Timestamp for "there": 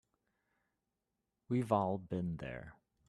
2.37-2.73